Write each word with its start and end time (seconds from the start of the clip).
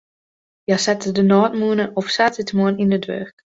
Hja 0.67 0.77
sette 0.85 1.09
de 1.17 1.23
nôtmûne 1.31 1.85
op 1.99 2.07
saterdeitemoarn 2.15 2.79
yn 2.83 2.95
it 2.97 3.07
wurk. 3.09 3.35